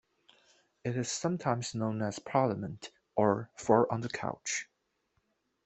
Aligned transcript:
It 0.83 0.97
is 0.97 1.11
sometimes 1.11 1.75
known 1.75 2.01
as 2.01 2.17
"Parliament" 2.17 2.89
or 3.15 3.51
"Four 3.55 3.93
on 3.93 4.01
the 4.01 4.09
Couch". 4.09 4.67